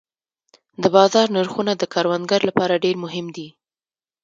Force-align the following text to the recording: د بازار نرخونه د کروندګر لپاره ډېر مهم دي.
د 0.81 0.83
بازار 0.95 1.27
نرخونه 1.37 1.71
د 1.77 1.83
کروندګر 1.93 2.41
لپاره 2.49 2.81
ډېر 2.83 2.95
مهم 3.03 3.25
دي. 3.35 3.47